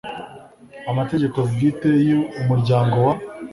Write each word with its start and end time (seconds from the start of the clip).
amategeko 0.91 1.37
bwite 1.51 1.89
y 2.07 2.11
Umuryango 2.41 2.97
wa 3.05 3.13